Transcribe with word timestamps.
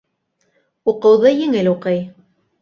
Уҡыуҙы 0.93 1.35
еңел 1.35 1.71
уҡый. 1.75 2.01